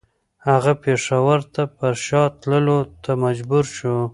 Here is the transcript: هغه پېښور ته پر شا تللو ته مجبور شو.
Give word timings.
هغه 0.49 0.73
پېښور 0.83 1.39
ته 1.53 1.63
پر 1.77 1.93
شا 2.05 2.23
تللو 2.41 2.79
ته 3.03 3.11
مجبور 3.23 3.65
شو. 3.77 3.97